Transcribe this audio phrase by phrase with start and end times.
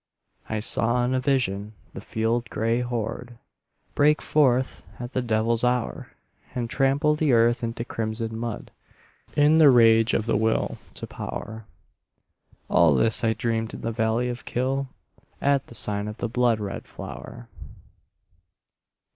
[0.49, 3.37] I saw in a vision the field gray horde
[3.93, 6.13] Break forth at the devil's hour,
[6.55, 8.71] And trample the earth into crimson mud
[9.35, 11.65] In the rage of the Will to Power,
[12.67, 14.89] All this I dreamed in the valley of Kyll,
[15.39, 17.47] At the sign of the blood red flower.